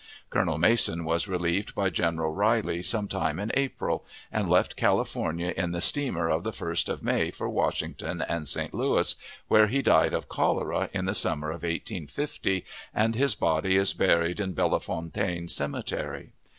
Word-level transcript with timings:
Colonel 0.31 0.57
Mason 0.57 1.05
was 1.05 1.27
relieved 1.27 1.75
by 1.75 1.91
General 1.91 2.33
Riley 2.33 2.81
some 2.81 3.07
time 3.07 3.37
in 3.37 3.51
April, 3.53 4.03
and 4.31 4.49
left 4.49 4.75
California 4.75 5.53
in 5.55 5.73
the 5.73 5.79
steamer 5.79 6.27
of 6.27 6.41
the 6.43 6.49
1st 6.49 7.03
May 7.03 7.29
for 7.29 7.47
Washington 7.47 8.23
and 8.23 8.47
St. 8.47 8.73
Louis, 8.73 9.13
where 9.47 9.67
he 9.67 9.83
died 9.83 10.15
of 10.15 10.27
cholera 10.27 10.89
in 10.91 11.05
the 11.05 11.13
summer 11.13 11.49
of 11.49 11.61
1850, 11.61 12.65
and 12.95 13.13
his 13.13 13.35
body 13.35 13.75
is 13.77 13.93
buried 13.93 14.39
in 14.39 14.53
Bellefontaine 14.53 15.47
Cemetery. 15.47 16.31